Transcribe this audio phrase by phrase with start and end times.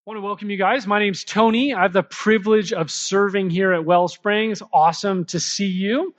[0.00, 0.86] I want to welcome you guys.
[0.86, 1.74] My name's Tony.
[1.74, 4.50] I have the privilege of serving here at Wellspring.
[4.50, 6.14] It's awesome to see you.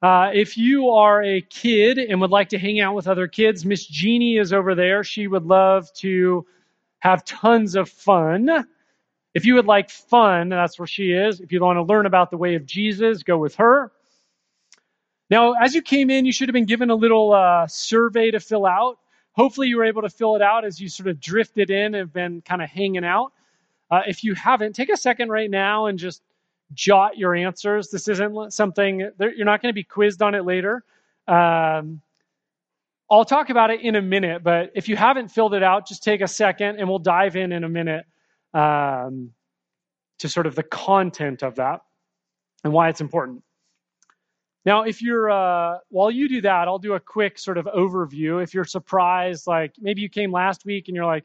[0.00, 3.66] Uh, if you are a kid and would like to hang out with other kids,
[3.66, 5.04] Miss Jeannie is over there.
[5.04, 6.46] She would love to
[7.00, 8.66] have tons of fun.
[9.34, 11.40] If you would like fun, that's where she is.
[11.40, 13.92] If you want to learn about the way of Jesus, go with her.
[15.28, 18.40] Now, as you came in, you should have been given a little uh, survey to
[18.40, 18.98] fill out.
[19.38, 22.12] Hopefully, you were able to fill it out as you sort of drifted in and
[22.12, 23.32] been kind of hanging out.
[23.88, 26.22] Uh, if you haven't, take a second right now and just
[26.74, 27.88] jot your answers.
[27.88, 30.82] This isn't something, you're not going to be quizzed on it later.
[31.28, 32.02] Um,
[33.10, 36.02] I'll talk about it in a minute, but if you haven't filled it out, just
[36.02, 38.04] take a second and we'll dive in in a minute
[38.52, 39.30] um,
[40.18, 41.80] to sort of the content of that
[42.64, 43.42] and why it's important.
[44.68, 48.42] Now, if you're, uh, while you do that, I'll do a quick sort of overview.
[48.42, 51.24] If you're surprised, like maybe you came last week and you're like,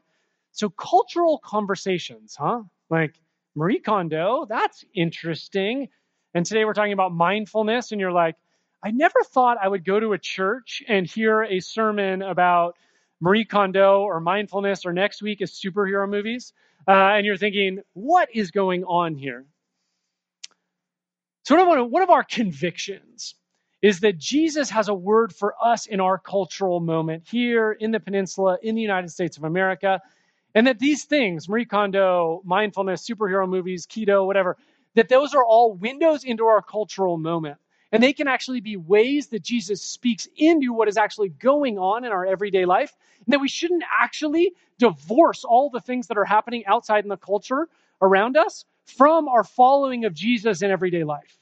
[0.52, 2.62] so cultural conversations, huh?
[2.88, 3.20] Like
[3.54, 5.90] Marie Kondo, that's interesting.
[6.32, 8.36] And today we're talking about mindfulness, and you're like,
[8.82, 12.78] I never thought I would go to a church and hear a sermon about
[13.20, 16.54] Marie Kondo or mindfulness, or next week is superhero movies.
[16.88, 19.44] Uh, and you're thinking, what is going on here?
[21.44, 23.34] So, one of, our convictions
[23.82, 28.00] is that Jesus has a word for us in our cultural moment here in the
[28.00, 30.00] peninsula, in the United States of America,
[30.54, 34.56] and that these things, Marie Kondo, mindfulness, superhero movies, keto, whatever,
[34.94, 37.58] that those are all windows into our cultural moment.
[37.92, 42.06] And they can actually be ways that Jesus speaks into what is actually going on
[42.06, 42.96] in our everyday life.
[43.26, 47.18] And that we shouldn't actually divorce all the things that are happening outside in the
[47.18, 47.68] culture
[48.00, 51.38] around us from our following of Jesus in everyday life.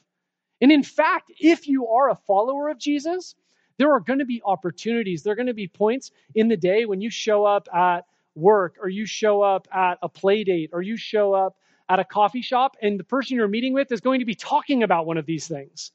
[0.61, 3.35] And in fact, if you are a follower of Jesus,
[3.79, 5.23] there are going to be opportunities.
[5.23, 8.03] There are going to be points in the day when you show up at
[8.35, 11.57] work or you show up at a play date or you show up
[11.89, 14.83] at a coffee shop and the person you're meeting with is going to be talking
[14.83, 15.93] about one of these things.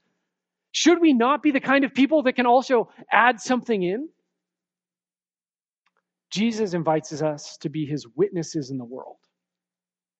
[0.74, 4.10] Should we not be the kind of people that can also add something in?
[6.30, 9.18] Jesus invites us to be his witnesses in the world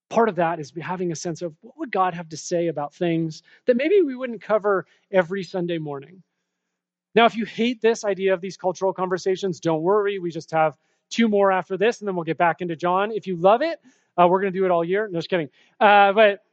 [0.10, 2.94] part of that is having a sense of what would God have to say about
[2.94, 6.24] things that maybe we wouldn't cover every Sunday morning.
[7.16, 10.20] Now, if you hate this idea of these cultural conversations, don't worry.
[10.20, 10.76] We just have
[11.10, 13.12] two more after this, and then we'll get back into John.
[13.12, 13.80] If you love it,
[14.18, 15.08] uh, we're going to do it all year.
[15.08, 15.50] No, just kidding.
[15.80, 16.44] Uh, but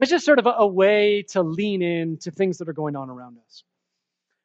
[0.00, 2.96] it's just sort of a, a way to lean in to things that are going
[2.96, 3.62] on around us.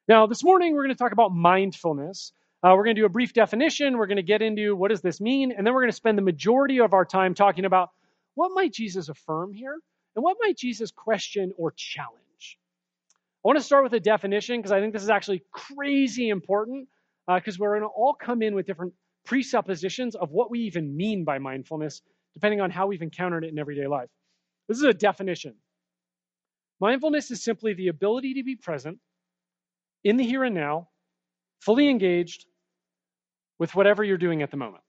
[0.08, 2.32] Now, this morning, we're going to talk about mindfulness.
[2.62, 3.96] Uh, we're going to do a brief definition.
[3.96, 6.18] We're going to get into what does this mean, and then we're going to spend
[6.18, 7.90] the majority of our time talking about
[8.34, 9.76] what might Jesus affirm here?
[10.16, 12.58] And what might Jesus question or challenge?
[13.44, 16.88] I want to start with a definition because I think this is actually crazy important
[17.26, 18.92] because uh, we're going to all come in with different
[19.24, 22.02] presuppositions of what we even mean by mindfulness,
[22.34, 24.08] depending on how we've encountered it in everyday life.
[24.68, 25.54] This is a definition.
[26.80, 28.98] Mindfulness is simply the ability to be present
[30.02, 30.88] in the here and now,
[31.60, 32.46] fully engaged
[33.58, 34.82] with whatever you're doing at the moment.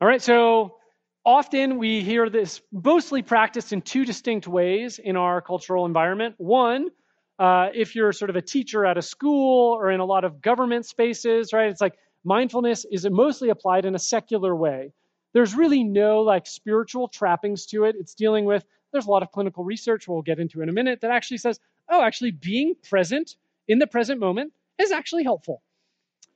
[0.00, 0.76] All right, so
[1.24, 6.34] often we hear this mostly practiced in two distinct ways in our cultural environment.
[6.38, 6.88] One,
[7.38, 10.40] uh, if you're sort of a teacher at a school or in a lot of
[10.40, 11.68] government spaces, right?
[11.68, 14.92] It's like mindfulness is mostly applied in a secular way.
[15.32, 17.96] There's really no like spiritual trappings to it.
[17.98, 21.00] It's dealing with, there's a lot of clinical research we'll get into in a minute
[21.00, 21.58] that actually says,
[21.88, 23.36] oh, actually being present
[23.66, 25.62] in the present moment is actually helpful.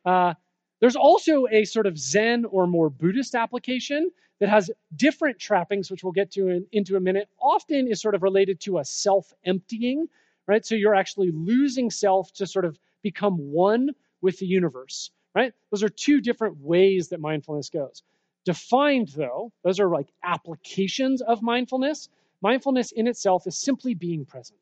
[0.05, 0.35] Uh,
[0.81, 4.11] there's also a sort of Zen or more Buddhist application
[4.41, 8.15] that has different trappings, which we'll get to in, into a minute, often is sort
[8.15, 10.07] of related to a self emptying,
[10.47, 10.65] right?
[10.65, 13.91] So you're actually losing self to sort of become one
[14.21, 15.53] with the universe, right?
[15.71, 18.03] Those are two different ways that mindfulness goes.
[18.45, 22.09] Defined, though, those are like applications of mindfulness.
[22.41, 24.59] Mindfulness in itself is simply being present.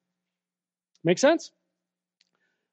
[1.05, 1.53] Make sense?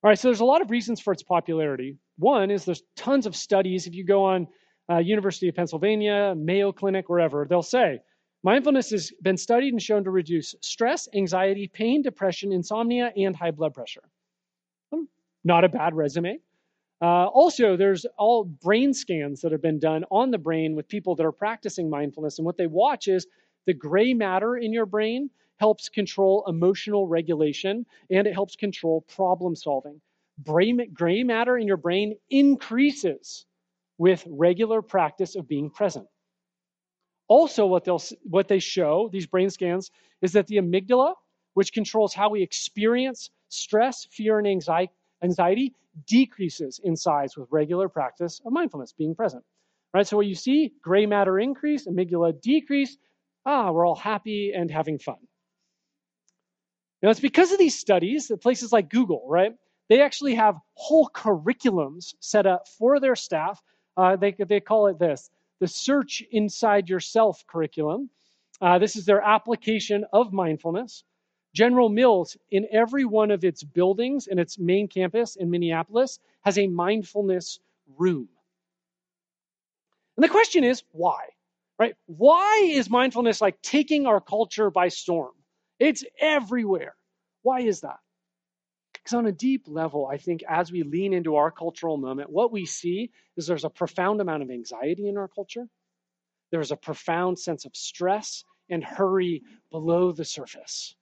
[0.04, 1.98] All right, so there's a lot of reasons for its popularity.
[2.18, 3.88] One is there's tons of studies.
[3.88, 4.48] If you go on
[4.90, 8.02] uh, University of Pennsylvania, Mayo Clinic, wherever, they'll say
[8.44, 13.52] mindfulness has been studied and shown to reduce stress, anxiety, pain, depression, insomnia, and high
[13.52, 14.04] blood pressure.
[14.94, 15.04] Hmm,
[15.44, 16.40] not a bad resume.
[17.02, 21.16] Uh, also, there's all brain scans that have been done on the brain with people
[21.16, 23.28] that are practicing mindfulness, and what they watch is
[23.66, 29.56] the gray matter in your brain helps control emotional regulation and it helps control problem
[29.56, 30.02] solving.
[30.44, 33.46] Gray matter in your brain increases
[34.04, 36.06] with regular practice of being present.
[37.30, 39.92] Also, what, they'll, what they show, these brain scans,
[40.22, 41.14] is that the amygdala,
[41.54, 44.48] which controls how we experience stress, fear, and
[45.24, 45.74] anxiety,
[46.06, 49.42] decreases in size with regular practice of mindfulness, being present.
[49.94, 50.06] Right?
[50.06, 52.98] So what you see, gray matter increase, amygdala decrease.
[53.46, 55.16] Ah, we're all happy and having fun.
[57.02, 59.54] Now it's because of these studies that places like Google, right?
[59.88, 63.62] They actually have whole curriculums set up for their staff.
[63.96, 65.30] Uh, they, they call it this
[65.60, 68.10] the Search Inside Yourself curriculum.
[68.62, 71.04] Uh, this is their application of mindfulness.
[71.54, 76.58] General Mills, in every one of its buildings in its main campus in Minneapolis, has
[76.58, 77.60] a mindfulness
[77.98, 78.28] room.
[80.18, 81.30] And the question is, why?
[81.78, 81.96] Right?
[82.06, 85.34] Why is mindfulness like taking our culture by storm?
[85.80, 86.96] It's everywhere.
[87.42, 88.00] Why is that?
[89.04, 92.54] Because on a deep level, I think as we lean into our cultural moment, what
[92.54, 95.66] we see is there's a profound amount of anxiety in our culture.
[96.52, 100.96] There's a profound sense of stress and hurry below the surface.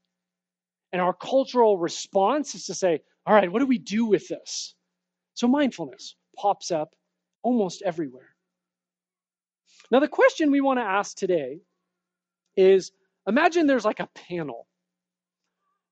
[0.92, 4.74] And our cultural response is to say, all right, what do we do with this?
[5.36, 6.96] So mindfulness pops up
[7.44, 8.30] almost everywhere.
[9.92, 11.60] Now, the question we want to ask today
[12.56, 12.92] is
[13.28, 14.68] imagine there's like a panel.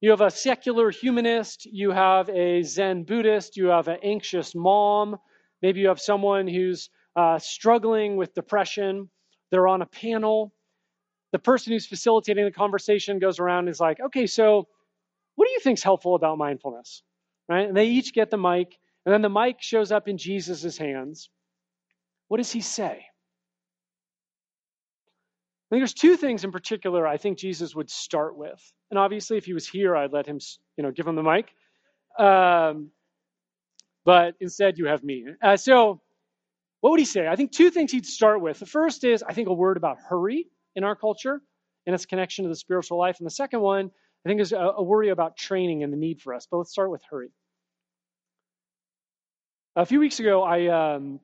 [0.01, 5.17] You have a secular humanist, you have a Zen Buddhist, you have an anxious mom,
[5.61, 9.09] maybe you have someone who's uh, struggling with depression.
[9.51, 10.53] They're on a panel.
[11.33, 14.67] The person who's facilitating the conversation goes around and is like, okay, so
[15.35, 17.03] what do you think's helpful about mindfulness?
[17.49, 17.67] Right?
[17.67, 21.29] And they each get the mic, and then the mic shows up in Jesus' hands.
[22.29, 23.05] What does he say?
[25.69, 28.59] I think there's two things in particular I think Jesus would start with.
[28.89, 30.39] And obviously, if he was here, I'd let him,
[30.77, 31.53] you know, give him the mic.
[32.17, 32.89] Um,
[34.03, 35.25] but instead, you have me.
[35.41, 36.01] Uh, so,
[36.81, 37.27] what would he say?
[37.27, 38.57] I think two things he'd start with.
[38.57, 41.39] The first is, I think, a word about hurry in our culture
[41.85, 43.17] and its connection to the spiritual life.
[43.19, 43.91] And the second one,
[44.25, 46.47] I think, is a, a worry about training and the need for us.
[46.49, 47.29] But let's start with hurry.
[49.75, 51.19] A few weeks ago, I um,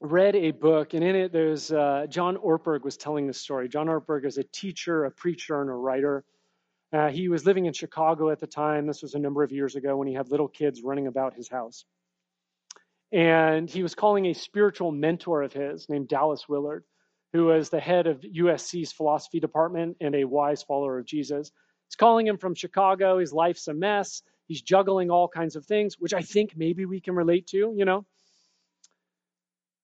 [0.00, 3.68] read a book, and in it, there's uh, John Ortberg was telling the story.
[3.68, 6.24] John Ortberg is a teacher, a preacher, and a writer.
[6.92, 8.86] Uh, he was living in Chicago at the time.
[8.86, 11.48] This was a number of years ago when he had little kids running about his
[11.48, 11.84] house.
[13.12, 16.84] And he was calling a spiritual mentor of his named Dallas Willard,
[17.32, 21.52] who was the head of USC's philosophy department and a wise follower of Jesus.
[21.88, 23.18] He's calling him from Chicago.
[23.18, 24.22] His life's a mess.
[24.46, 27.84] He's juggling all kinds of things, which I think maybe we can relate to, you
[27.84, 28.04] know.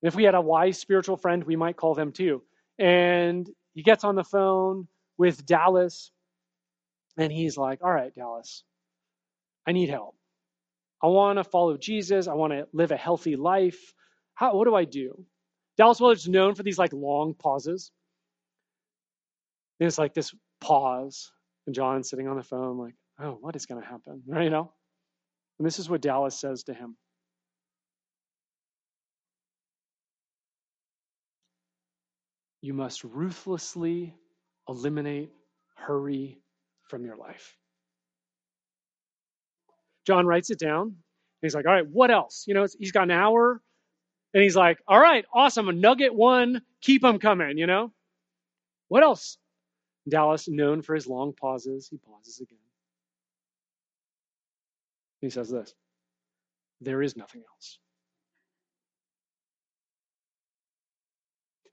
[0.06, 2.42] If we had a wise spiritual friend, we might call them too.
[2.78, 4.88] And he gets on the phone
[5.18, 6.10] with Dallas,
[7.16, 8.64] and he's like, All right, Dallas,
[9.66, 10.16] I need help.
[11.02, 12.26] I want to follow Jesus.
[12.26, 13.94] I want to live a healthy life.
[14.34, 15.24] How, what do I do?
[15.76, 17.90] Dallas Willard's known for these like long pauses.
[19.78, 21.30] And it's like this pause,
[21.66, 24.22] and John's sitting on the phone, like, oh, what is going to happen?
[24.26, 24.72] Right, you know?
[25.58, 26.96] And this is what Dallas says to him.
[32.66, 34.12] You must ruthlessly
[34.68, 35.30] eliminate
[35.76, 36.40] hurry
[36.88, 37.56] from your life.
[40.04, 40.96] John writes it down.
[41.42, 42.44] he's like, all right, what else?
[42.48, 43.62] You know, he's got an hour.
[44.34, 45.68] And he's like, all right, awesome.
[45.68, 47.92] A nugget one, keep them coming, you know?
[48.88, 49.38] What else?
[50.08, 52.58] Dallas, known for his long pauses, he pauses again.
[55.20, 55.72] He says this
[56.80, 57.78] There is nothing else.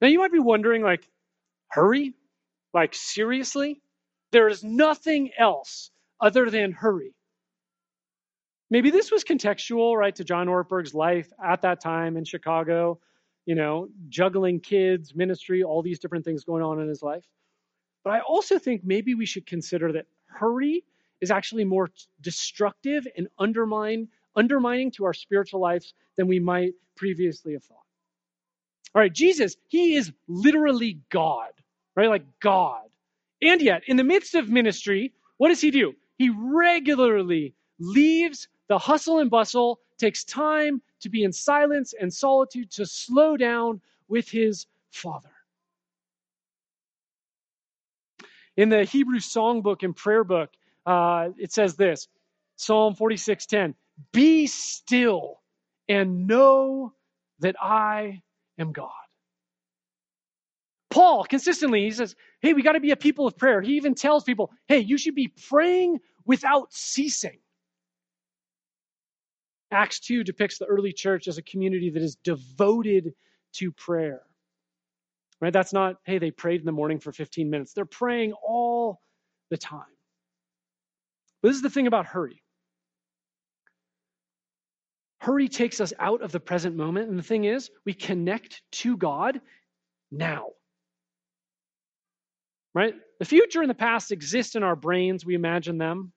[0.03, 1.07] Now you might be wondering, like,
[1.69, 2.13] hurry?
[2.73, 3.81] Like, seriously?
[4.33, 7.15] There is nothing else other than hurry.
[8.69, 12.99] Maybe this was contextual, right, to John Ortberg's life at that time in Chicago,
[13.45, 17.23] you know, juggling kids, ministry, all these different things going on in his life.
[18.03, 20.83] But I also think maybe we should consider that hurry
[21.21, 27.53] is actually more destructive and undermine, undermining to our spiritual lives than we might previously
[27.53, 27.82] have thought.
[28.95, 31.51] All right, Jesus, he is literally God,
[31.95, 32.09] right?
[32.09, 32.83] Like God.
[33.41, 35.93] And yet, in the midst of ministry, what does he do?
[36.17, 42.71] He regularly leaves the hustle and bustle, takes time to be in silence and solitude,
[42.71, 45.31] to slow down with his Father.
[48.57, 50.51] In the Hebrew songbook and prayer book,
[50.85, 52.07] uh, it says this
[52.57, 53.73] Psalm 46:10,
[54.11, 55.41] Be still
[55.89, 56.93] and know
[57.39, 58.21] that I
[58.57, 58.91] am God.
[60.89, 63.61] Paul consistently, he says, hey, we got to be a people of prayer.
[63.61, 67.39] He even tells people, hey, you should be praying without ceasing.
[69.71, 73.15] Acts 2 depicts the early church as a community that is devoted
[73.53, 74.21] to prayer.
[75.41, 75.51] Right?
[75.51, 77.73] That's not, hey, they prayed in the morning for 15 minutes.
[77.73, 79.01] They're praying all
[79.49, 79.81] the time.
[81.41, 82.42] But this is the thing about hurry.
[85.23, 87.09] Hurry takes us out of the present moment.
[87.09, 89.39] And the thing is, we connect to God
[90.11, 90.47] now.
[92.75, 92.93] Right?
[93.19, 95.25] The future and the past exist in our brains.
[95.25, 96.11] We imagine them.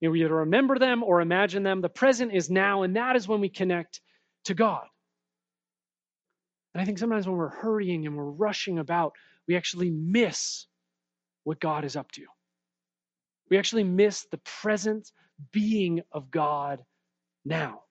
[0.00, 1.80] You know, we either remember them or imagine them.
[1.80, 4.00] The present is now, and that is when we connect
[4.44, 4.86] to God.
[6.72, 9.14] And I think sometimes when we're hurrying and we're rushing about,
[9.48, 10.68] we actually miss
[11.42, 12.26] what God is up to.
[13.50, 15.10] We actually miss the present
[15.50, 16.84] being of God
[17.44, 17.82] now.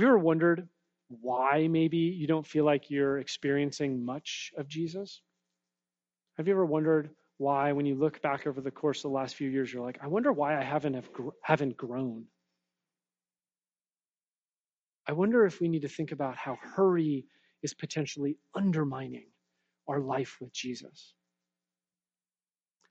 [0.00, 0.66] Have you ever wondered
[1.08, 5.20] why maybe you don't feel like you're experiencing much of Jesus?
[6.38, 9.34] Have you ever wondered why, when you look back over the course of the last
[9.34, 11.10] few years, you're like, I wonder why I haven't have,
[11.42, 12.24] haven't grown?
[15.06, 17.26] I wonder if we need to think about how hurry
[17.62, 19.26] is potentially undermining
[19.86, 21.12] our life with Jesus.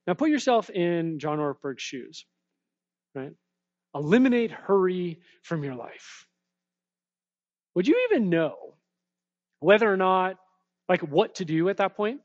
[0.05, 2.27] Now, put yourself in John Ortberg's shoes,
[3.15, 3.33] right?
[3.95, 6.27] Eliminate hurry from your life.
[7.75, 8.55] Would you even know
[9.59, 10.37] whether or not,
[10.87, 12.21] like, what to do at that point?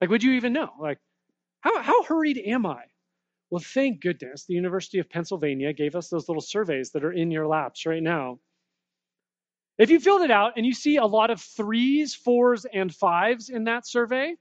[0.00, 0.70] Like, would you even know?
[0.80, 0.98] Like,
[1.60, 2.82] how, how hurried am I?
[3.50, 7.30] Well, thank goodness the University of Pennsylvania gave us those little surveys that are in
[7.30, 8.38] your laps right now.
[9.78, 13.48] If you filled it out and you see a lot of threes, fours, and fives
[13.48, 14.34] in that survey,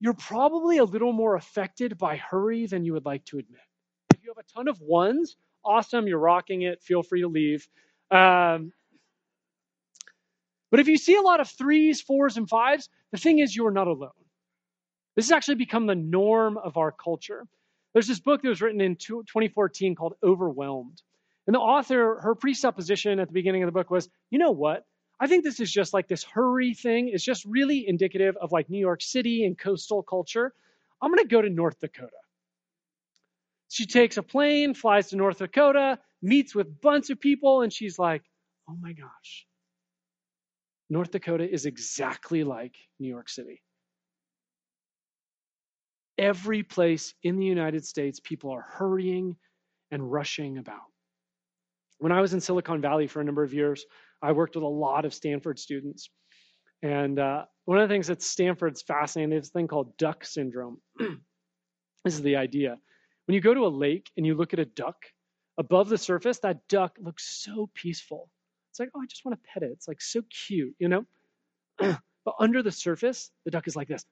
[0.00, 3.60] you're probably a little more affected by hurry than you would like to admit.
[4.12, 5.36] If you have a ton of ones,
[5.68, 7.68] awesome, you're rocking it, feel free to leave.
[8.10, 8.72] Um,
[10.70, 13.66] but if you see a lot of threes, fours, and fives, the thing is, you
[13.66, 14.10] are not alone.
[15.16, 17.46] This has actually become the norm of our culture.
[17.92, 21.02] There's this book that was written in 2014 called Overwhelmed.
[21.46, 24.84] And the author, her presupposition at the beginning of the book was, you know what?
[25.18, 28.70] I think this is just like this hurry thing is just really indicative of like
[28.70, 30.52] New York City and coastal culture.
[31.02, 32.12] I'm going to go to North Dakota.
[33.68, 37.72] She takes a plane, flies to North Dakota, meets with a bunch of people, and
[37.72, 38.22] she's like,
[38.68, 39.46] oh my gosh,
[40.90, 43.62] North Dakota is exactly like New York City.
[46.16, 49.36] Every place in the United States, people are hurrying
[49.90, 50.80] and rushing about.
[51.98, 53.84] When I was in Silicon Valley for a number of years,
[54.22, 56.10] I worked with a lot of Stanford students.
[56.82, 60.80] And uh, one of the things that Stanford's fascinating is this thing called duck syndrome.
[60.98, 62.78] this is the idea.
[63.28, 65.04] When you go to a lake and you look at a duck,
[65.58, 68.30] above the surface, that duck looks so peaceful.
[68.70, 69.70] It's like, oh, I just want to pet it.
[69.72, 71.04] It's like so cute, you know?
[71.78, 74.02] but under the surface, the duck is like this.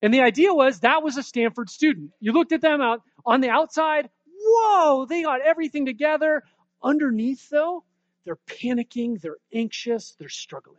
[0.00, 2.12] And the idea was that was a Stanford student.
[2.20, 4.08] You looked at them out on the outside,
[4.44, 6.44] whoa, they got everything together.
[6.84, 7.82] Underneath, though,
[8.24, 10.78] they're panicking, they're anxious, they're struggling.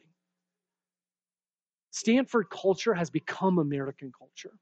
[1.92, 4.58] Stanford culture has become American culture.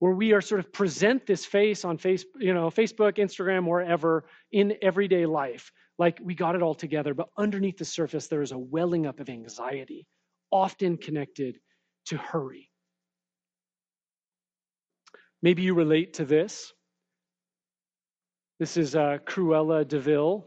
[0.00, 4.24] Where we are sort of present this face on face, you know, Facebook, Instagram, wherever
[4.50, 8.52] in everyday life, like we got it all together, but underneath the surface there is
[8.52, 10.06] a welling up of anxiety,
[10.50, 11.60] often connected
[12.06, 12.70] to hurry.
[15.42, 16.72] Maybe you relate to this.
[18.58, 20.46] This is uh, Cruella de Vil.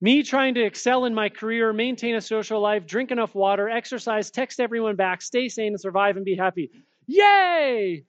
[0.00, 4.30] Me trying to excel in my career, maintain a social life, drink enough water, exercise,
[4.30, 6.70] text everyone back, stay sane, and survive and be happy.
[7.06, 8.04] Yay!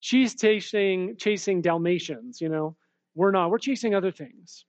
[0.00, 2.76] She's chasing, chasing Dalmatians, you know.
[3.14, 3.50] We're not.
[3.50, 4.64] We're chasing other things.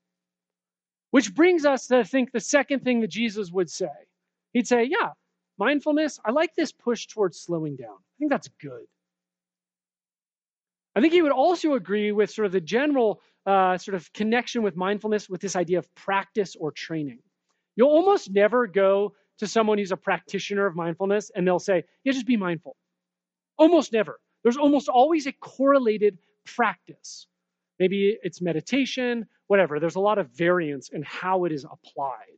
[1.12, 3.88] Which brings us to think the second thing that Jesus would say.
[4.54, 5.12] He'd say, Yeah,
[5.58, 7.96] mindfulness, I like this push towards slowing down.
[7.96, 8.86] I think that's good.
[10.96, 14.62] I think he would also agree with sort of the general uh, sort of connection
[14.64, 17.20] with mindfulness with this idea of practice or training.
[17.76, 22.14] You'll almost never go to someone who's a practitioner of mindfulness and they'll say, yeah,
[22.14, 22.76] just be mindful.
[23.58, 24.20] Almost never.
[24.44, 27.26] There's almost always a correlated practice.
[27.80, 29.80] Maybe it's meditation, whatever.
[29.80, 32.38] There's a lot of variance in how it is applied.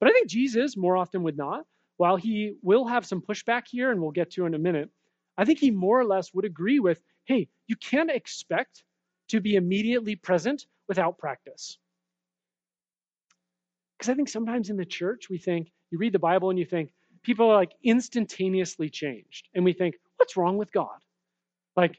[0.00, 1.66] But I think Jesus, more often would not,
[1.98, 4.90] while he will have some pushback here, and we'll get to in a minute,
[5.38, 8.82] I think he more or less would agree with hey, you can't expect
[9.28, 11.78] to be immediately present without practice.
[13.96, 16.64] Because I think sometimes in the church, we think, you read the Bible and you
[16.64, 19.48] think, people are like instantaneously changed.
[19.54, 20.98] And we think, what's wrong with God?
[21.76, 21.98] Like,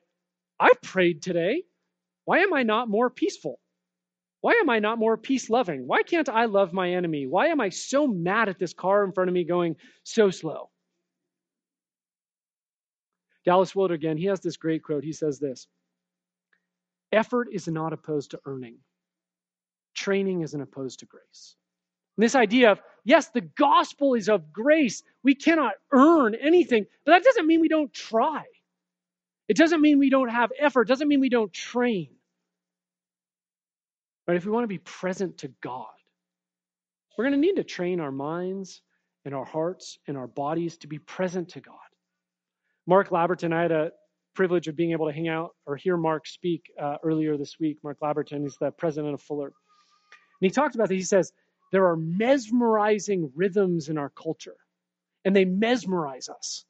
[0.60, 1.64] I prayed today.
[2.26, 3.60] Why am I not more peaceful?
[4.42, 5.88] Why am I not more peace loving?
[5.88, 7.28] Why can't I love my enemy?
[7.28, 10.70] Why am I so mad at this car in front of me going so slow?
[13.46, 15.04] Dallas Willard again, he has this great quote.
[15.04, 15.68] He says this
[17.12, 18.78] Effort is not opposed to earning,
[19.96, 21.56] training isn't opposed to grace.
[22.17, 25.03] This idea of, yes, the gospel is of grace.
[25.24, 28.43] We cannot earn anything, but that doesn't mean we don't try.
[29.48, 30.84] It doesn't mean we don't have effort.
[30.84, 32.10] It doesn't mean we don't train.
[34.25, 35.88] But if we want to be present to God,
[37.17, 38.82] we're going to need to train our minds
[39.25, 41.75] and our hearts and our bodies to be present to God.
[42.88, 43.91] Mark Labberton, I had a
[44.34, 47.77] privilege of being able to hang out or hear Mark speak uh, earlier this week.
[47.84, 49.48] Mark Labberton is the president of Fuller.
[49.48, 49.53] And
[50.39, 50.96] he talked about that.
[50.96, 51.32] He says,
[51.74, 54.56] there are mesmerizing rhythms in our culture,
[55.25, 56.65] and they mesmerize us.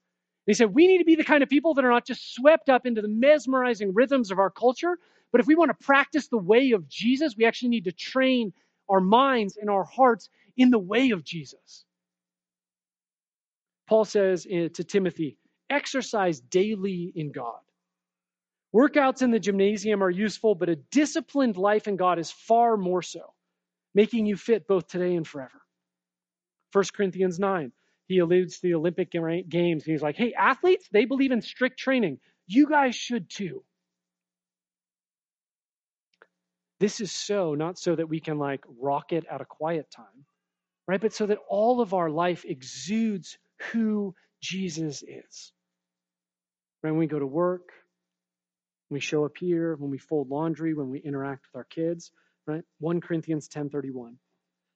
[0.48, 2.34] They he said, we need to be the kind of people that are not just
[2.34, 4.98] swept up into the mesmerizing rhythms of our culture,
[5.34, 8.54] but if we want to practice the way of Jesus, we actually need to train
[8.88, 11.84] our minds and our hearts in the way of Jesus.
[13.90, 15.38] Paul says eh, to Timothy,
[15.70, 17.60] exercise daily in God.
[18.74, 23.02] Workouts in the gymnasium are useful, but a disciplined life in God is far more
[23.02, 23.34] so,
[23.94, 25.62] making you fit both today and forever.
[26.72, 27.72] 1 Corinthians 9,
[28.08, 29.84] he alludes to the Olympic Games.
[29.84, 32.20] He's like, hey, athletes, they believe in strict training.
[32.48, 33.64] You guys should too.
[36.80, 40.26] This is so, not so that we can like rock it at a quiet time,
[40.88, 41.00] right?
[41.00, 43.38] But so that all of our life exudes
[43.72, 45.54] who Jesus is.
[46.82, 46.92] Right?
[46.92, 47.70] When we go to work,
[48.90, 52.12] when we show up here, when we fold laundry, when we interact with our kids,
[52.48, 52.64] right?
[52.80, 54.18] 1 Corinthians 10:31.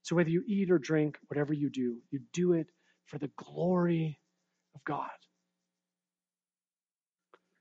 [0.03, 2.67] So whether you eat or drink, whatever you do, you do it
[3.05, 4.19] for the glory
[4.75, 5.09] of God.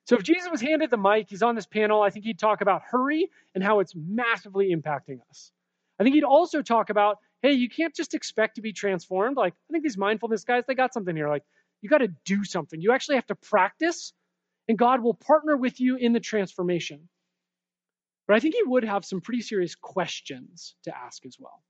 [0.07, 2.61] So if Jesus was handed the mic, he's on this panel, I think he'd talk
[2.61, 5.51] about hurry and how it's massively impacting us.
[5.99, 9.37] I think he'd also talk about, hey, you can't just expect to be transformed.
[9.37, 11.29] Like, I think these mindfulness guys, they got something here.
[11.29, 11.43] Like,
[11.83, 12.81] you got to do something.
[12.81, 14.13] You actually have to practice,
[14.69, 17.09] and God will partner with you in the transformation.
[18.27, 21.63] But I think he would have some pretty serious questions to ask as well.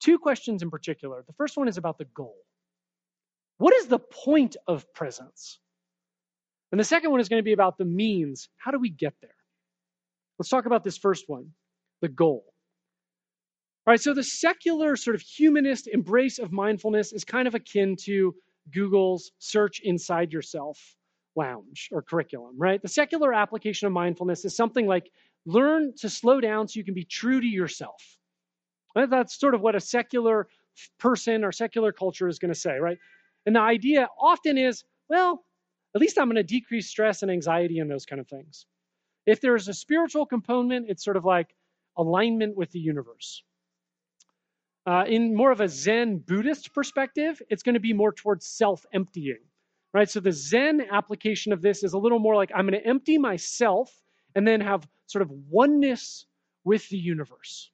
[0.00, 1.24] Two questions in particular.
[1.26, 2.36] The first one is about the goal.
[3.56, 5.58] What is the point of presence?
[6.70, 8.48] And the second one is going to be about the means.
[8.58, 9.30] How do we get there?
[10.38, 11.52] Let's talk about this first one
[12.00, 12.44] the goal.
[13.86, 17.96] All right, so the secular sort of humanist embrace of mindfulness is kind of akin
[18.04, 18.34] to
[18.70, 20.78] Google's search inside yourself
[21.38, 22.82] lounge or curriculum, right?
[22.82, 25.10] The secular application of mindfulness is something like
[25.46, 28.02] learn to slow down so you can be true to yourself.
[28.94, 29.08] Right?
[29.08, 30.48] That's sort of what a secular
[30.98, 32.98] person or secular culture is going to say, right?
[33.46, 35.44] And the idea often is, well,
[35.94, 38.66] at least I'm going to decrease stress and anxiety and those kind of things.
[39.26, 41.54] If there's a spiritual component, it's sort of like
[41.96, 43.42] alignment with the universe.
[44.86, 48.86] Uh, in more of a Zen Buddhist perspective, it's going to be more towards self
[48.92, 49.44] emptying,
[49.98, 50.08] right?
[50.08, 53.18] So the Zen application of this is a little more like I'm going to empty
[53.18, 53.92] myself
[54.36, 56.24] and then have sort of oneness
[56.62, 57.72] with the universe,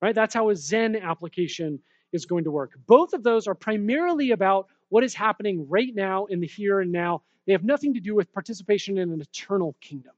[0.00, 0.14] right?
[0.14, 1.78] That's how a Zen application
[2.10, 2.72] is going to work.
[2.86, 6.90] Both of those are primarily about what is happening right now in the here and
[6.90, 10.14] now they have nothing to do with participation in an eternal kingdom.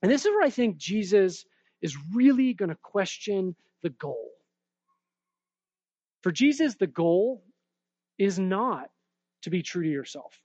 [0.00, 1.44] And this is where I think Jesus
[1.82, 4.30] is really going to question the goal.
[6.22, 7.42] For Jesus, the goal
[8.16, 8.88] is not
[9.42, 10.40] to be true to yourself.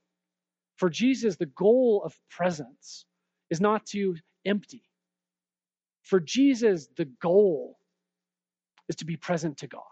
[0.76, 3.06] For Jesus, the goal of presence
[3.50, 4.84] is not to empty.
[6.02, 7.78] For Jesus, the goal
[8.88, 9.82] is to be present to God.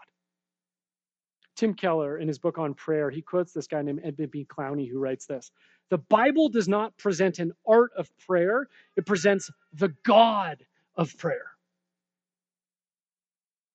[1.55, 4.45] Tim Keller, in his book on prayer, he quotes this guy named Edmund P.
[4.45, 5.51] Clowney who writes this
[5.89, 11.52] The Bible does not present an art of prayer, it presents the God of prayer.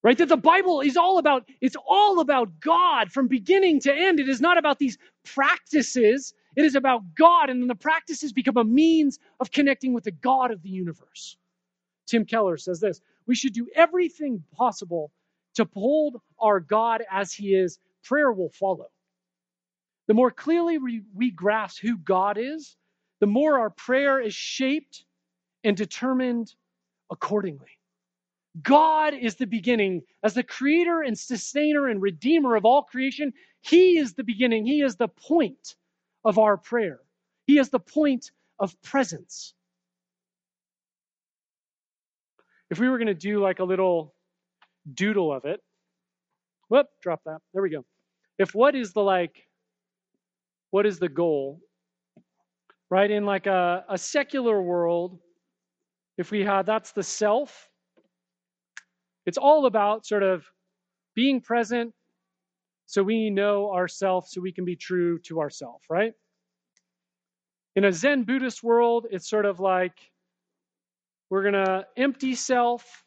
[0.03, 0.17] Right?
[0.19, 4.21] That the Bible is all about, it's all about God from beginning to end.
[4.21, 6.35] It is not about these practices.
[6.57, 10.13] It is about God, and then the practices become a means of connecting with the
[10.13, 11.37] God of the universe.
[12.07, 15.13] Tim Keller says this We should do everything possible
[15.57, 18.89] to hold our God as He is, prayer will follow.
[20.07, 22.77] The more clearly we, we grasp who God is,
[23.21, 25.05] the more our prayer is shaped
[25.65, 26.55] and determined
[27.11, 27.78] accordingly.
[28.63, 30.03] God is the beginning.
[30.23, 34.67] As the creator and sustainer and redeemer of all creation, He is the beginning.
[34.67, 35.77] He is the point
[36.25, 37.01] of our prayer.
[37.47, 39.55] He is the point of presence.
[42.71, 44.15] If we were going to do like a little
[44.95, 45.61] doodle of it.
[46.69, 47.39] Whoop, drop that.
[47.53, 47.85] There we go.
[48.39, 49.49] If what is the like,
[50.71, 51.61] what is the goal?
[52.91, 53.11] Right?
[53.11, 55.19] In like a, a secular world,
[56.17, 57.68] if we had that's the self,
[59.29, 60.45] it's all about sort of
[61.15, 61.93] being present
[62.87, 66.15] so we know ourselves, so we can be true to ourselves, right?
[67.77, 69.93] In a Zen Buddhist world, it's sort of like
[71.29, 73.05] we're going to empty self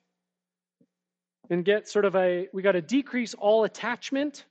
[1.50, 4.46] and get sort of a, we got to decrease all attachment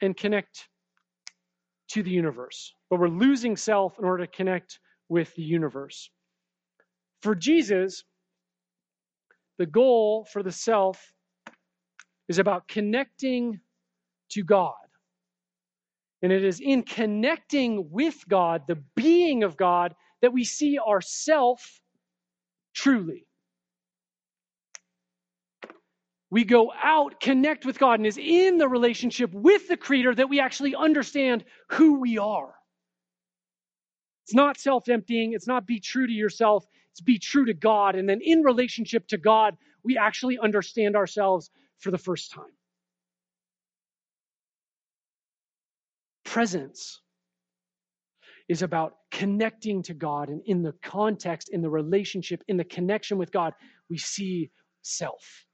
[0.00, 0.68] and connect
[1.88, 2.72] to the universe.
[2.90, 6.08] But we're losing self in order to connect with the universe.
[7.22, 8.04] For Jesus,
[9.58, 11.12] the goal for the self
[12.28, 13.60] is about connecting
[14.30, 14.74] to God.
[16.22, 21.80] And it is in connecting with God, the being of God, that we see ourself
[22.74, 23.26] truly.
[26.30, 30.28] We go out, connect with God, and is in the relationship with the Creator that
[30.28, 32.54] we actually understand who we are.
[34.24, 36.66] It's not self emptying, it's not be true to yourself,
[37.00, 37.94] be true to God.
[37.96, 42.52] And then in relationship to God, we actually understand ourselves for the first time.
[46.24, 47.00] Presence
[48.48, 50.28] is about connecting to God.
[50.28, 53.54] And in the context, in the relationship, in the connection with God,
[53.88, 54.50] we see
[54.82, 55.46] self.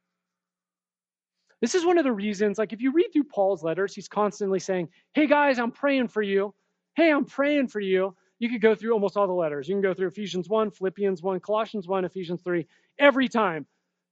[1.60, 4.58] This is one of the reasons, like if you read through Paul's letters, he's constantly
[4.58, 6.54] saying, Hey guys, I'm praying for you.
[6.96, 8.16] Hey, I'm praying for you.
[8.40, 9.68] You could go through almost all the letters.
[9.68, 12.66] You can go through Ephesians 1, Philippians 1, Colossians 1, Ephesians 3.
[12.98, 13.66] Every time,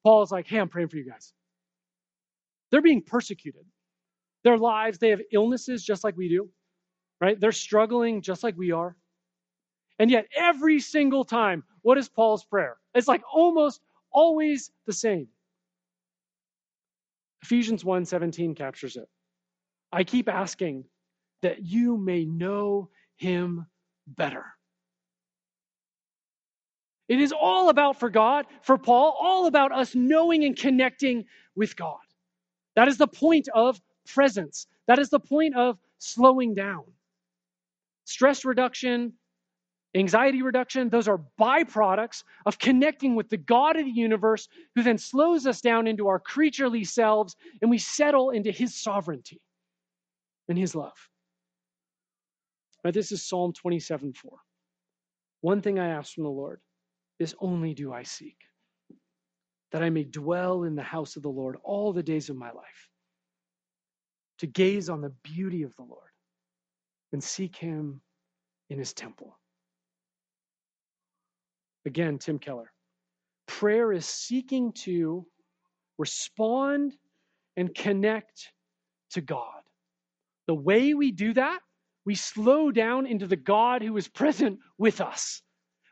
[0.05, 1.33] Paul is like, Hey, I'm praying for you guys.
[2.71, 3.65] They're being persecuted.
[4.45, 6.51] Their lives, they have illnesses just like we do,
[7.21, 7.41] right?
[7.41, 8.95] They're struggling just like we are.
[9.99, 12.77] And yet, every single time, what is Paul's prayer?
[12.95, 13.81] It's like almost
[14.13, 15.29] always the same.
[17.43, 19.09] Ephesians 1:17 captures it.
[19.91, 20.85] I keep asking
[21.43, 23.67] that you may know him
[24.17, 24.45] better.
[27.09, 31.25] It is all about for God, for Paul, all about us knowing and connecting
[31.57, 31.97] with God.
[32.77, 34.67] That is the point of presence.
[34.87, 36.85] That is the point of slowing down.
[38.05, 39.15] Stress reduction,
[39.95, 44.99] anxiety reduction, those are byproducts of connecting with the God of the universe who then
[44.99, 49.41] slows us down into our creaturely selves and we settle into his sovereignty
[50.49, 51.09] and his love.
[52.85, 54.31] Right, this is Psalm 27 4.
[55.43, 56.61] One thing I ask from the Lord,
[57.19, 58.37] this only do I seek
[59.73, 62.51] that I may dwell in the house of the Lord all the days of my
[62.53, 62.89] life,
[64.39, 66.11] to gaze on the beauty of the Lord
[67.13, 68.01] and seek him
[68.71, 69.39] in his temple.
[71.87, 72.73] Again, Tim Keller.
[73.47, 75.27] Prayer is seeking to
[75.99, 76.95] respond
[77.57, 78.53] and connect
[79.13, 79.63] to God.
[80.47, 81.61] The way we do that,
[82.09, 85.43] we slow down into the God who is present with us.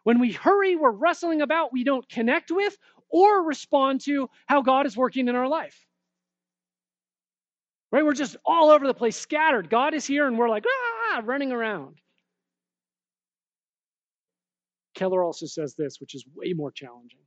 [0.02, 2.74] When we hurry, we're wrestling about, we don't connect with
[3.10, 5.78] or respond to how God is working in our life.
[7.92, 8.02] Right?
[8.02, 9.68] We're just all over the place, scattered.
[9.68, 10.64] God is here, and we're like,
[11.12, 11.98] ah, running around.
[14.94, 17.20] Keller also says this, which is way more challenging.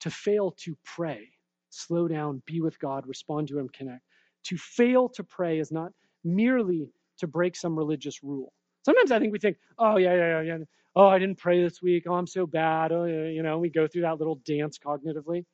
[0.00, 1.28] To fail to pray,
[1.68, 4.00] slow down, be with God, respond to Him, connect.
[4.44, 5.92] To fail to pray is not
[6.24, 8.52] merely to break some religious rule.
[8.84, 10.58] Sometimes I think we think, oh, yeah, yeah, yeah, yeah
[10.96, 12.04] oh, I didn't pray this week.
[12.08, 12.92] Oh, I'm so bad.
[12.92, 15.44] Oh, you know, we go through that little dance cognitively.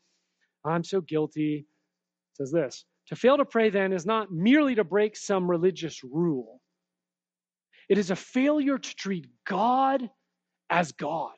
[0.64, 1.66] I'm so guilty.
[2.34, 6.02] It says this To fail to pray then is not merely to break some religious
[6.04, 6.60] rule,
[7.88, 10.08] it is a failure to treat God
[10.70, 11.32] as God.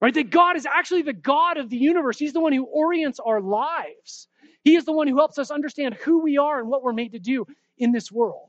[0.00, 0.14] Right?
[0.14, 2.18] That God is actually the God of the universe.
[2.18, 4.28] He's the one who orients our lives.
[4.66, 7.12] He is the one who helps us understand who we are and what we're made
[7.12, 7.46] to do
[7.78, 8.48] in this world.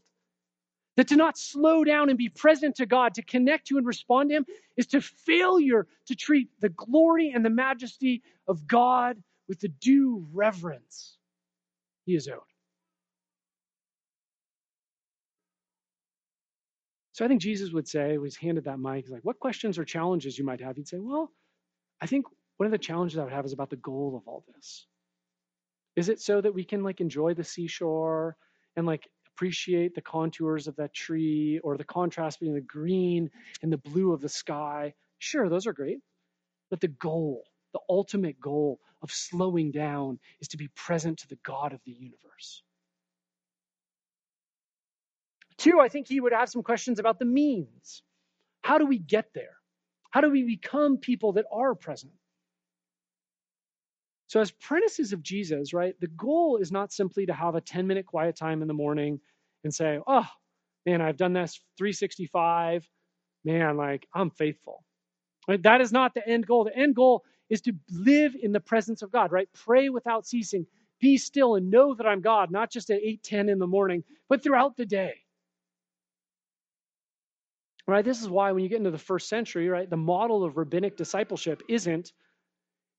[0.96, 4.32] That to not slow down and be present to God, to connect to and respond
[4.32, 4.46] to Him,
[4.78, 10.26] is to failure to treat the glory and the majesty of God with the due
[10.34, 11.20] reverence
[12.08, 12.40] He is owed.
[17.12, 19.78] So I think Jesus would say, when he's handed that mic, he's like, what questions
[19.78, 20.78] or challenges you might have?
[20.78, 21.32] He'd say, well,
[22.02, 22.26] I think
[22.58, 24.88] one of the challenges I would have is about the goal of all this.
[25.98, 28.38] Is it so that we can like enjoy the seashore
[28.78, 33.30] and like appreciate the contours of that tree or the contrast between the green
[33.62, 34.94] and the blue of the sky.
[35.20, 36.00] Sure, those are great.
[36.72, 41.38] But the goal, the ultimate goal of slowing down is to be present to the
[41.44, 42.64] God of the universe.
[45.58, 48.02] Two, I think he would have some questions about the means.
[48.64, 49.58] How do we get there?
[50.12, 52.14] How do we become people that are present?
[54.28, 57.88] So, as apprentices of Jesus, right, the goal is not simply to have a 10
[57.88, 59.20] minute quiet time in the morning
[59.64, 60.28] and say, oh,
[60.86, 62.88] man, I've done this 365.
[63.46, 64.84] Man, like, I'm faithful.
[65.48, 65.62] Right?
[65.64, 66.66] That is not the end goal.
[66.66, 69.50] The end goal is to live in the presence of God, right?
[69.54, 70.66] Pray without ceasing.
[71.00, 74.04] Be still and know that I'm God, not just at 8, 10 in the morning,
[74.30, 75.16] but throughout the day.
[77.88, 78.04] Right?
[78.04, 80.98] This is why when you get into the first century, right, the model of rabbinic
[80.98, 82.12] discipleship isn't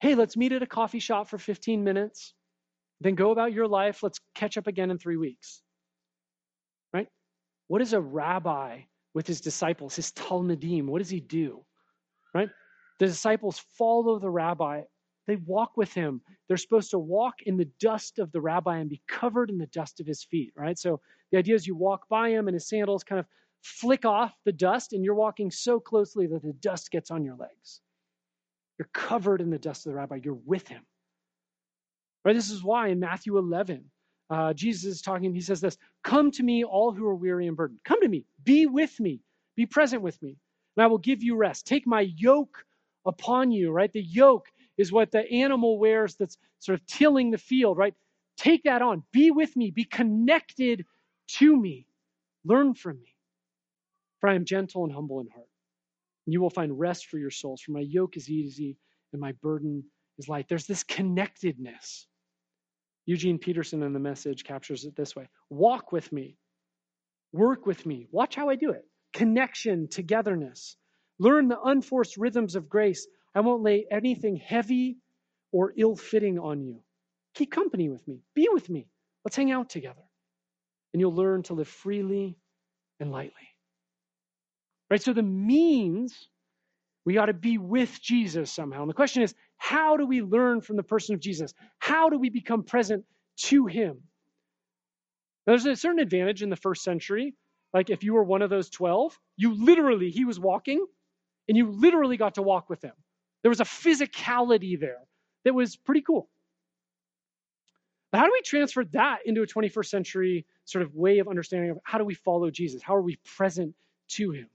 [0.00, 2.34] Hey, let's meet at a coffee shop for 15 minutes,
[3.00, 4.02] then go about your life.
[4.02, 5.61] Let's catch up again in three weeks.
[6.92, 7.08] Right?
[7.66, 8.80] What is a rabbi
[9.14, 10.87] with his disciples, his Talmidim?
[10.87, 11.64] What does he do?
[12.34, 12.48] Right?
[13.00, 14.82] The disciples follow the rabbi.
[15.26, 16.22] They walk with him.
[16.46, 19.66] They're supposed to walk in the dust of the rabbi and be covered in the
[19.66, 20.78] dust of his feet, right?
[20.78, 23.26] So the idea is you walk by him and his sandals kind of
[23.62, 27.37] flick off the dust, and you're walking so closely that the dust gets on your
[27.37, 27.80] legs.
[28.78, 30.20] You're covered in the dust of the rabbi.
[30.22, 30.82] You're with him.
[32.24, 32.34] Right?
[32.34, 33.84] This is why in Matthew 11,
[34.30, 35.34] uh, Jesus is talking.
[35.34, 37.80] He says this Come to me, all who are weary and burdened.
[37.84, 38.24] Come to me.
[38.44, 39.20] Be with me.
[39.56, 40.36] Be present with me.
[40.76, 41.66] And I will give you rest.
[41.66, 42.64] Take my yoke
[43.06, 43.92] upon you, right?
[43.92, 47.94] The yoke is what the animal wears that's sort of tilling the field, right?
[48.36, 49.02] Take that on.
[49.12, 49.70] Be with me.
[49.70, 50.84] Be connected
[51.38, 51.86] to me.
[52.44, 53.14] Learn from me.
[54.20, 55.47] For I am gentle and humble in heart.
[56.28, 57.62] And you will find rest for your souls.
[57.62, 58.76] For my yoke is easy
[59.14, 59.82] and my burden
[60.18, 60.46] is light.
[60.46, 62.06] There's this connectedness.
[63.06, 66.36] Eugene Peterson in the message captures it this way Walk with me.
[67.32, 68.08] Work with me.
[68.10, 68.84] Watch how I do it.
[69.14, 70.76] Connection, togetherness.
[71.18, 73.06] Learn the unforced rhythms of grace.
[73.34, 74.98] I won't lay anything heavy
[75.50, 76.80] or ill fitting on you.
[77.36, 78.20] Keep company with me.
[78.34, 78.86] Be with me.
[79.24, 80.04] Let's hang out together.
[80.92, 82.36] And you'll learn to live freely
[83.00, 83.47] and lightly.
[84.90, 85.03] Right?
[85.03, 86.29] So the means
[87.05, 88.83] we ought to be with Jesus somehow.
[88.83, 91.55] And the question is, how do we learn from the person of Jesus?
[91.79, 93.05] How do we become present
[93.44, 94.03] to him?
[95.46, 97.35] Now, there's a certain advantage in the first century.
[97.72, 100.85] Like if you were one of those 12, you literally, he was walking,
[101.48, 102.92] and you literally got to walk with him.
[103.42, 105.01] There was a physicality there
[105.44, 106.29] that was pretty cool.
[108.11, 111.70] But how do we transfer that into a 21st century sort of way of understanding
[111.70, 112.83] of how do we follow Jesus?
[112.83, 113.74] How are we present
[114.09, 114.48] to him?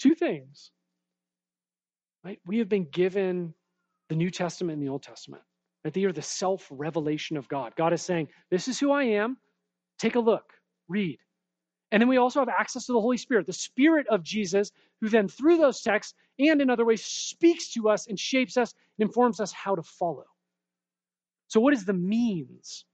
[0.00, 0.70] Two things.
[2.24, 2.40] Right?
[2.46, 3.54] We have been given
[4.08, 5.42] the New Testament and the Old Testament.
[5.84, 5.94] Right?
[5.94, 7.74] They are the self-revelation of God.
[7.76, 9.36] God is saying, This is who I am.
[9.98, 10.52] Take a look,
[10.88, 11.18] read.
[11.92, 15.08] And then we also have access to the Holy Spirit, the Spirit of Jesus, who
[15.08, 19.08] then, through those texts and in other ways, speaks to us and shapes us and
[19.08, 20.26] informs us how to follow.
[21.48, 22.84] So, what is the means?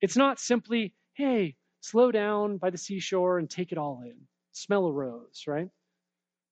[0.00, 4.16] It's not simply, hey, slow down by the seashore and take it all in.
[4.52, 5.68] Smell a rose, right?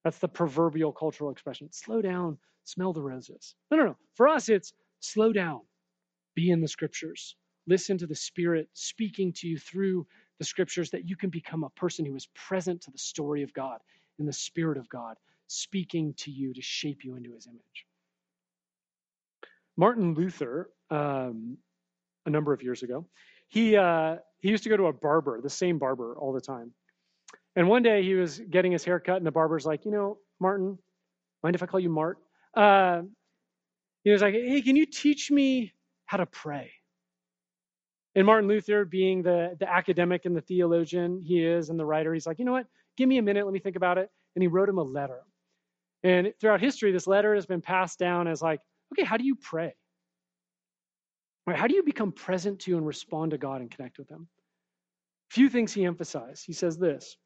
[0.06, 1.68] That's the proverbial cultural expression.
[1.72, 3.56] Slow down, smell the roses.
[3.72, 3.96] No, no, no.
[4.14, 5.62] For us, it's slow down,
[6.36, 7.34] be in the scriptures,
[7.66, 10.06] listen to the Spirit speaking to you through
[10.38, 13.52] the scriptures that you can become a person who is present to the story of
[13.52, 13.80] God
[14.20, 15.16] in the Spirit of God,
[15.48, 17.86] speaking to you to shape you into his image.
[19.76, 21.58] Martin Luther, um,
[22.26, 23.06] a number of years ago,
[23.48, 26.70] he, uh, he used to go to a barber, the same barber, all the time.
[27.56, 30.18] And one day he was getting his hair cut, and the barber's like, You know,
[30.38, 30.78] Martin,
[31.42, 32.18] mind if I call you Mart?
[32.54, 33.02] Uh,
[34.04, 35.72] he was like, Hey, can you teach me
[36.04, 36.70] how to pray?
[38.16, 42.14] And Martin Luther, being the, the academic and the theologian he is and the writer,
[42.14, 42.66] he's like, you know what?
[42.96, 43.44] Give me a minute.
[43.44, 44.10] Let me think about it.
[44.34, 45.20] And he wrote him a letter.
[46.02, 48.60] And throughout history, this letter has been passed down as like,
[48.92, 49.74] okay, how do you pray?
[51.46, 54.28] Right, how do you become present to and respond to God and connect with Him?
[55.30, 56.44] A few things he emphasized.
[56.46, 57.16] He says this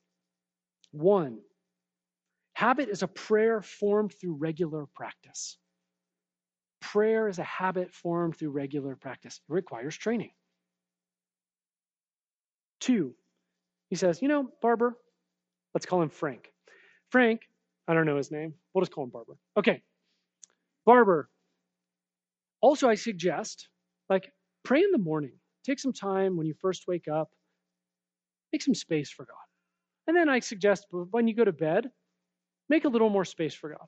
[0.92, 1.38] one,
[2.54, 5.58] habit is a prayer formed through regular practice.
[6.80, 9.40] Prayer is a habit formed through regular practice.
[9.48, 10.30] It requires training.
[12.80, 13.14] Two,
[13.90, 14.96] he says, You know, Barber,
[15.74, 16.50] let's call him Frank.
[17.10, 17.42] Frank,
[17.88, 18.54] I don't know his name.
[18.72, 19.36] We'll just call him Barber.
[19.56, 19.82] Okay.
[20.86, 21.28] Barber.
[22.60, 23.68] Also, I suggest,
[24.08, 24.32] like,
[24.64, 25.32] pray in the morning.
[25.64, 27.30] Take some time when you first wake up.
[28.52, 29.49] Make some space for God.
[30.10, 31.88] And then I suggest when you go to bed,
[32.68, 33.86] make a little more space for God.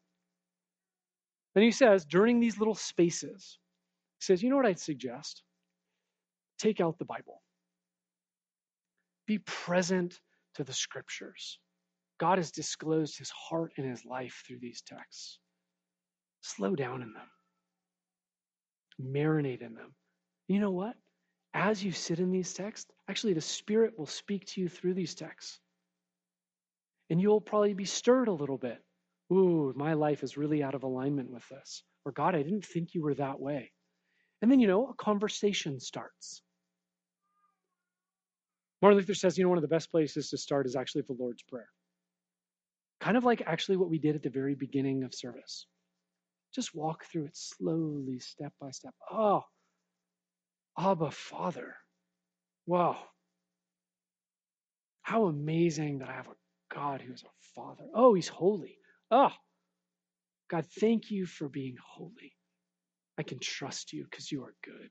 [1.56, 3.58] And he says, during these little spaces,
[4.20, 5.42] he says, you know what I'd suggest?
[6.60, 7.42] Take out the Bible.
[9.26, 10.16] Be present
[10.54, 11.58] to the scriptures.
[12.20, 15.40] God has disclosed his heart and his life through these texts.
[16.42, 19.92] Slow down in them, marinate in them.
[20.46, 20.94] You know what?
[21.52, 25.16] As you sit in these texts, actually, the Spirit will speak to you through these
[25.16, 25.58] texts.
[27.10, 28.78] And you'll probably be stirred a little bit.
[29.32, 31.82] Ooh, my life is really out of alignment with this.
[32.04, 33.70] Or, God, I didn't think you were that way.
[34.40, 36.42] And then, you know, a conversation starts.
[38.80, 41.16] Martin Luther says, you know, one of the best places to start is actually the
[41.18, 41.68] Lord's Prayer.
[43.00, 45.66] Kind of like actually what we did at the very beginning of service.
[46.54, 48.94] Just walk through it slowly, step by step.
[49.10, 49.42] Oh,
[50.78, 51.76] Abba, Father.
[52.66, 52.98] Wow.
[55.02, 56.34] How amazing that I have a
[56.74, 57.84] God who is a Father.
[57.94, 58.78] Oh, He's holy.
[59.10, 59.32] Oh,
[60.50, 62.34] God, thank you for being holy.
[63.18, 64.90] I can trust you because you are good.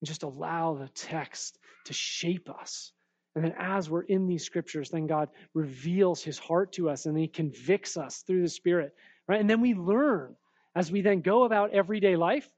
[0.00, 2.92] And just allow the text to shape us.
[3.34, 7.18] And then as we're in these scriptures, then God reveals his heart to us and
[7.18, 8.92] he convicts us through the Spirit,
[9.26, 9.40] right?
[9.40, 10.36] And then we learn
[10.76, 12.48] as we then go about everyday life.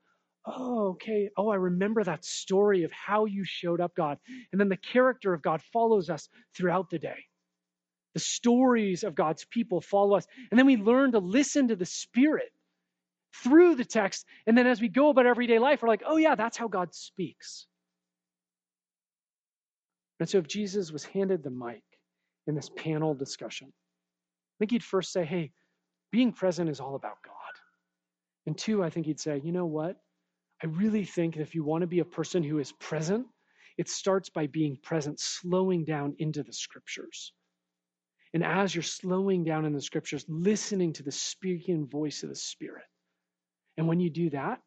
[0.44, 1.30] Oh, okay.
[1.36, 4.18] Oh, I remember that story of how you showed up, God.
[4.52, 7.24] And then the character of God follows us throughout the day.
[8.16, 10.26] The stories of God's people follow us.
[10.50, 12.50] And then we learn to listen to the Spirit
[13.42, 14.24] through the text.
[14.46, 16.94] And then as we go about everyday life, we're like, oh, yeah, that's how God
[16.94, 17.66] speaks.
[20.18, 21.82] And so if Jesus was handed the mic
[22.46, 25.52] in this panel discussion, I think he'd first say, hey,
[26.10, 27.34] being present is all about God.
[28.46, 29.98] And two, I think he'd say, you know what?
[30.62, 33.26] I really think that if you want to be a person who is present,
[33.76, 37.34] it starts by being present, slowing down into the scriptures.
[38.36, 42.36] And as you're slowing down in the scriptures, listening to the speaking voice of the
[42.36, 42.84] Spirit.
[43.78, 44.60] And when you do that,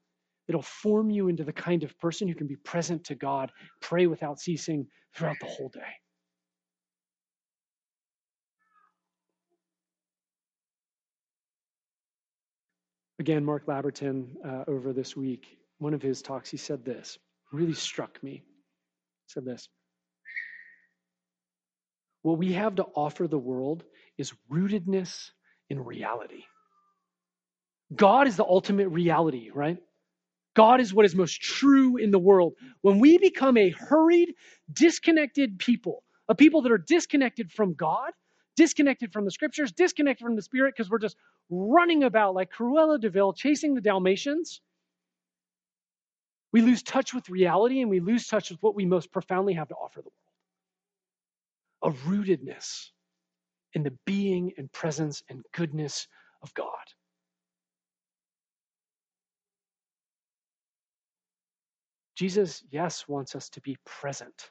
[0.48, 4.08] it'll form you into the kind of person who can be present to God, pray
[4.08, 5.82] without ceasing throughout the whole day.
[13.20, 17.20] Again, Mark Labberton, uh, over this week, one of his talks, he said this,
[17.52, 18.32] really struck me.
[18.32, 19.70] He said this
[22.22, 23.84] What we have to offer the world
[24.18, 25.32] is rootedness
[25.70, 26.44] in reality.
[27.96, 29.78] God is the ultimate reality, right?
[30.56, 32.54] God is what is most true in the world.
[32.82, 34.36] When we become a hurried,
[34.74, 38.12] disconnected people, a people that are disconnected from God,
[38.56, 41.18] disconnected from the scriptures, disconnected from the spirit, because we're just
[41.50, 44.62] running about like Cruella de Vil chasing the Dalmatians,
[46.52, 49.70] we lose touch with reality and we lose touch with what we most profoundly have
[49.70, 50.29] to offer the world
[51.84, 52.88] a rootedness
[53.74, 56.08] in the being and presence and goodness
[56.42, 56.68] of God.
[62.16, 64.50] Jesus, yes, wants us to be present.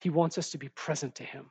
[0.00, 1.46] He wants us to be present to Him.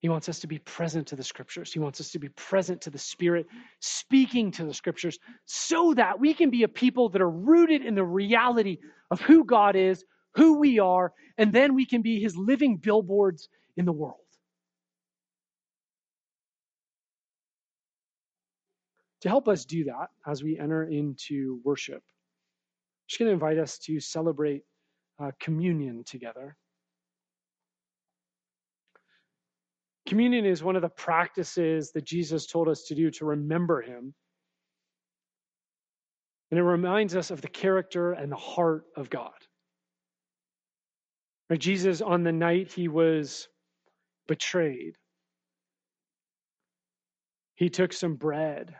[0.00, 1.72] He wants us to be present to the scriptures.
[1.72, 3.46] He wants us to be present to the Spirit,
[3.80, 7.94] speaking to the scriptures, so that we can be a people that are rooted in
[7.94, 8.78] the reality
[9.10, 13.48] of who God is, who we are, and then we can be His living billboards
[13.76, 14.16] in the world.
[19.22, 22.02] To help us do that as we enter into worship,
[23.06, 24.62] just going to invite us to celebrate
[25.18, 26.56] uh, communion together.
[30.06, 34.14] Communion is one of the practices that Jesus told us to do to remember him.
[36.50, 39.30] And it reminds us of the character and the heart of God.
[41.50, 43.48] Right, Jesus, on the night he was
[44.28, 44.94] betrayed,
[47.56, 48.74] he took some bread,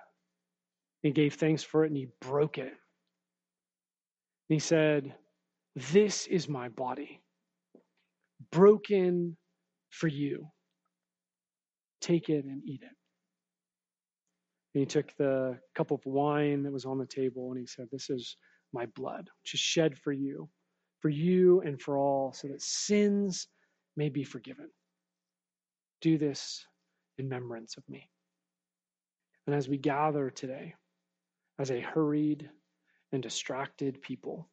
[1.02, 2.68] he gave thanks for it, and he broke it.
[2.68, 2.74] And
[4.48, 5.14] he said,
[5.92, 7.22] This is my body,
[8.52, 9.36] broken
[9.90, 10.46] for you.
[12.00, 12.96] Take it and eat it.
[14.74, 17.88] And he took the cup of wine that was on the table and he said,
[17.90, 18.36] This is
[18.72, 20.48] my blood, which is shed for you,
[21.00, 23.48] for you and for all, so that sins
[23.96, 24.68] may be forgiven.
[26.00, 26.64] Do this
[27.18, 28.08] in remembrance of me.
[29.46, 30.74] And as we gather today,
[31.58, 32.48] as a hurried,
[33.12, 34.48] and distracted people.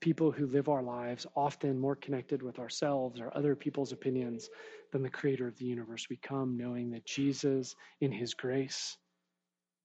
[0.00, 4.50] People who live our lives often more connected with ourselves or other people's opinions
[4.92, 6.08] than the creator of the universe.
[6.10, 8.98] We come knowing that Jesus, in his grace,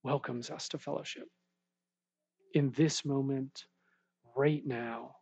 [0.03, 1.27] welcomes us to fellowship.
[2.53, 3.65] In this moment,
[4.35, 5.15] right now,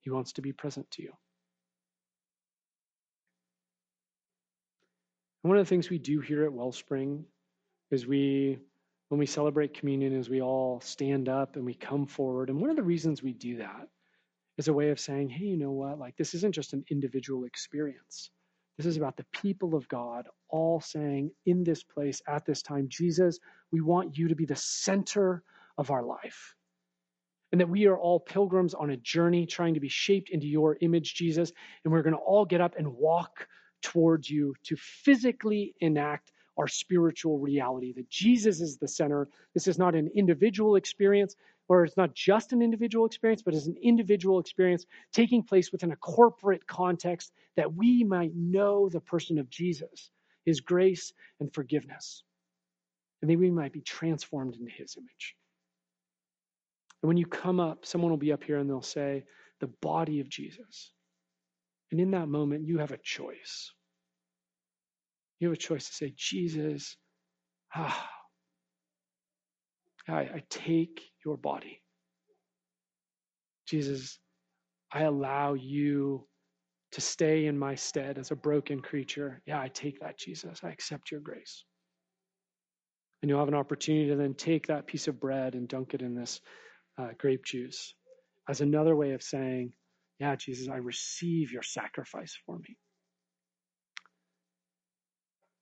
[0.00, 1.12] he wants to be present to you.
[5.42, 7.24] And one of the things we do here at Wellspring
[7.90, 8.58] is we
[9.08, 12.48] when we celebrate communion is we all stand up and we come forward.
[12.48, 13.88] And one of the reasons we do that
[14.56, 15.98] is a way of saying, hey, you know what?
[15.98, 18.30] Like, this isn't just an individual experience.
[18.76, 22.86] This is about the people of God all saying in this place at this time,
[22.88, 23.40] Jesus,
[23.72, 25.42] we want you to be the center
[25.76, 26.54] of our life.
[27.52, 30.76] And that we are all pilgrims on a journey trying to be shaped into your
[30.80, 31.52] image, Jesus.
[31.84, 33.48] And we're going to all get up and walk
[33.82, 39.28] towards you to physically enact our spiritual reality, that Jesus is the center.
[39.54, 41.34] This is not an individual experience,
[41.68, 45.92] or it's not just an individual experience, but it's an individual experience taking place within
[45.92, 50.10] a corporate context that we might know the person of Jesus,
[50.44, 52.24] his grace and forgiveness,
[53.22, 55.36] and that we might be transformed into his image.
[57.02, 59.24] And when you come up, someone will be up here and they'll say,
[59.60, 60.92] the body of Jesus.
[61.90, 63.72] And in that moment, you have a choice.
[65.38, 66.96] You have a choice to say, Jesus,
[67.74, 68.08] ah,
[70.08, 71.80] I, I take your body.
[73.66, 74.18] Jesus,
[74.92, 76.26] I allow you
[76.92, 79.40] to stay in my stead as a broken creature.
[79.46, 80.60] Yeah, I take that, Jesus.
[80.64, 81.64] I accept your grace.
[83.22, 86.02] And you'll have an opportunity to then take that piece of bread and dunk it
[86.02, 86.40] in this
[87.00, 87.94] uh, grape juice
[88.48, 89.72] as another way of saying,
[90.18, 92.76] Yeah, Jesus, I receive your sacrifice for me.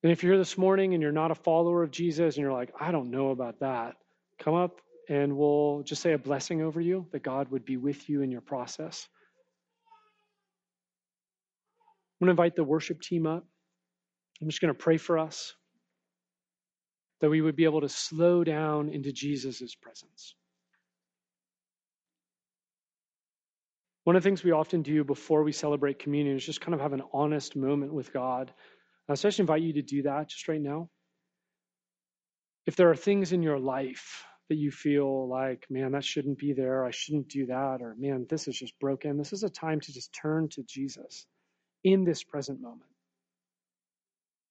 [0.02, 2.52] And if you're here this morning and you're not a follower of Jesus and you're
[2.52, 3.96] like, I don't know about that,
[4.38, 8.08] come up and we'll just say a blessing over you that God would be with
[8.08, 9.08] you in your process.
[12.20, 13.44] I'm going to invite the worship team up.
[14.40, 15.54] I'm just going to pray for us
[17.20, 20.34] that we would be able to slow down into Jesus' presence.
[24.08, 26.80] One of the things we often do before we celebrate communion is just kind of
[26.80, 28.50] have an honest moment with God.
[29.06, 30.88] I especially invite you to do that just right now.
[32.64, 36.54] If there are things in your life that you feel like, man, that shouldn't be
[36.54, 39.78] there, I shouldn't do that, or man, this is just broken, this is a time
[39.78, 41.26] to just turn to Jesus
[41.84, 42.90] in this present moment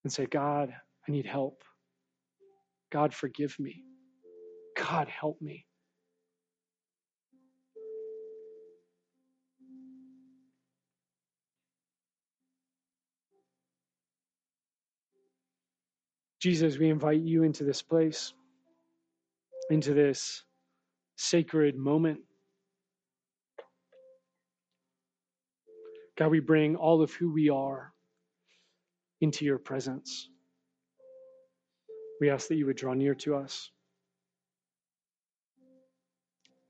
[0.04, 1.64] and say, God, I need help.
[2.92, 3.86] God, forgive me.
[4.78, 5.67] God, help me.
[16.50, 18.32] Jesus, we invite you into this place,
[19.70, 20.44] into this
[21.18, 22.22] sacred moment.
[26.18, 27.92] God, we bring all of who we are
[29.20, 30.30] into your presence.
[32.22, 33.70] We ask that you would draw near to us.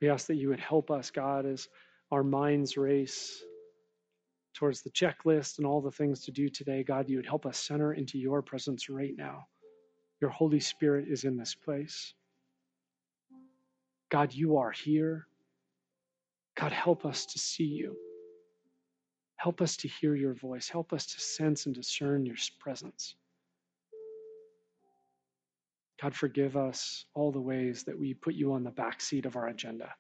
[0.02, 1.68] We ask that you would help us, God, as
[2.12, 3.44] our minds race
[4.56, 6.84] towards the checklist and all the things to do today.
[6.84, 9.46] God, you would help us center into your presence right now.
[10.20, 12.14] Your Holy Spirit is in this place.
[14.10, 15.28] God, you are here.
[16.56, 17.96] God, help us to see you.
[19.36, 20.68] Help us to hear your voice.
[20.68, 23.16] Help us to sense and discern your presence.
[26.02, 29.36] God, forgive us all the ways that we put you on the back seat of
[29.36, 29.94] our agenda.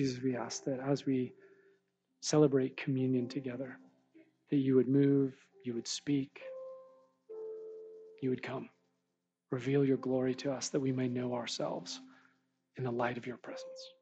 [0.00, 1.34] Jesus, we ask that as we
[2.22, 3.76] celebrate communion together,
[4.48, 6.40] that you would move, you would speak,
[8.22, 8.70] you would come.
[9.50, 12.00] Reveal your glory to us that we may know ourselves
[12.78, 13.92] in the light of your presence.